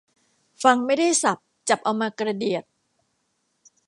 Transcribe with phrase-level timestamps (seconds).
[0.63, 2.63] ฟังไม่ได้ศัพท์ จับเอามากระเดียด